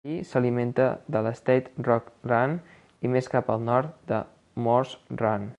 [0.03, 2.57] Aquí, s'alimenta de l'Slate Rock Run
[3.09, 4.23] i més cap al nord, de
[4.69, 5.49] Moores Run.